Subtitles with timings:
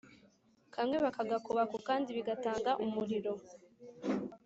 [0.73, 3.33] kamwe bakagakuba ku kandi bigatanga umuriro